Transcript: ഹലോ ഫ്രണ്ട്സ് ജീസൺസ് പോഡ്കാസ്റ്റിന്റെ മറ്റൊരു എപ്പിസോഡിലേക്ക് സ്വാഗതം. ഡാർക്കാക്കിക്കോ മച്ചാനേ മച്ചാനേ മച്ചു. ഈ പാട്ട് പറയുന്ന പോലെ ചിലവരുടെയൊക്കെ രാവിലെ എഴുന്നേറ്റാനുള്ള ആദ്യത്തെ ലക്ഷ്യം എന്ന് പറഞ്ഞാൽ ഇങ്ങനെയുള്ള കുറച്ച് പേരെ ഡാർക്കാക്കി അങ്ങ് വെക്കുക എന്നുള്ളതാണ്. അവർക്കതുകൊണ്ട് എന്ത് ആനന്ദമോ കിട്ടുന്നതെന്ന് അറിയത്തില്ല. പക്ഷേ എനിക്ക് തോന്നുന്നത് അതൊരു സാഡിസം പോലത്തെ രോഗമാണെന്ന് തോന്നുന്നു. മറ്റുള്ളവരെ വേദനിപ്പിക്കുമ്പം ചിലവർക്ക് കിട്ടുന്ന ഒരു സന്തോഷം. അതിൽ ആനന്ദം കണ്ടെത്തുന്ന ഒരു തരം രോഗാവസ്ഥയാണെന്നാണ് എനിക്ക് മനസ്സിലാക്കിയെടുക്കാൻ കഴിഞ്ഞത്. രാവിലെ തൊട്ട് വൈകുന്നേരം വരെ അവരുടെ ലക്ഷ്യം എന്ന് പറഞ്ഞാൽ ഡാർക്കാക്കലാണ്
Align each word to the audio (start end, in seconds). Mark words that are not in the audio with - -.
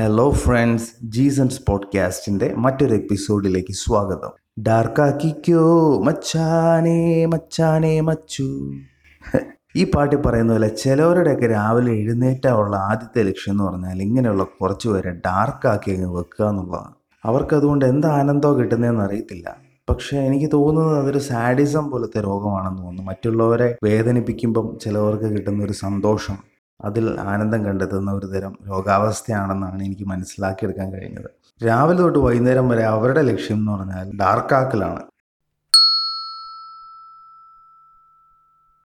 ഹലോ 0.00 0.30
ഫ്രണ്ട്സ് 0.30 0.90
ജീസൺസ് 1.02 1.60
പോഡ്കാസ്റ്റിന്റെ 1.68 2.54
മറ്റൊരു 2.56 2.94
എപ്പിസോഡിലേക്ക് 2.94 3.72
സ്വാഗതം. 3.72 4.62
ഡാർക്കാക്കിക്കോ 4.62 5.98
മച്ചാനേ 6.02 7.26
മച്ചാനേ 7.26 8.00
മച്ചു. 8.00 8.72
ഈ 9.76 9.90
പാട്ട് 9.94 10.16
പറയുന്ന 10.16 10.52
പോലെ 10.52 10.68
ചിലവരുടെയൊക്കെ 10.68 11.46
രാവിലെ 11.46 11.92
എഴുന്നേറ്റാനുള്ള 11.92 12.76
ആദ്യത്തെ 12.76 13.28
ലക്ഷ്യം 13.28 13.52
എന്ന് 13.52 13.64
പറഞ്ഞാൽ 13.64 14.02
ഇങ്ങനെയുള്ള 14.02 14.44
കുറച്ച് 14.44 14.88
പേരെ 14.88 15.10
ഡാർക്കാക്കി 15.10 15.90
അങ്ങ് 15.90 16.18
വെക്കുക 16.18 16.46
എന്നുള്ളതാണ്. 16.46 16.94
അവർക്കതുകൊണ്ട് 17.24 17.84
എന്ത് 17.84 18.06
ആനന്ദമോ 18.06 18.58
കിട്ടുന്നതെന്ന് 18.58 19.04
അറിയത്തില്ല. 19.04 19.56
പക്ഷേ 19.90 20.18
എനിക്ക് 20.18 20.50
തോന്നുന്നത് 20.52 20.98
അതൊരു 20.98 21.18
സാഡിസം 21.18 21.90
പോലത്തെ 21.90 22.20
രോഗമാണെന്ന് 22.20 22.78
തോന്നുന്നു. 22.78 23.02
മറ്റുള്ളവരെ 23.02 23.76
വേദനിപ്പിക്കുമ്പം 23.84 24.78
ചിലവർക്ക് 24.84 25.24
കിട്ടുന്ന 25.24 25.64
ഒരു 25.64 25.72
സന്തോഷം. 25.72 26.49
അതിൽ 26.84 27.20
ആനന്ദം 27.20 27.64
കണ്ടെത്തുന്ന 27.64 28.10
ഒരു 28.12 28.26
തരം 28.26 28.52
രോഗാവസ്ഥയാണെന്നാണ് 28.68 29.80
എനിക്ക് 29.84 30.06
മനസ്സിലാക്കിയെടുക്കാൻ 30.06 30.92
കഴിഞ്ഞത്. 30.92 31.30
രാവിലെ 31.60 32.02
തൊട്ട് 32.02 32.18
വൈകുന്നേരം 32.18 32.68
വരെ 32.68 32.84
അവരുടെ 32.84 33.22
ലക്ഷ്യം 33.22 33.58
എന്ന് 33.58 33.72
പറഞ്ഞാൽ 33.72 34.10
ഡാർക്കാക്കലാണ് 34.16 35.02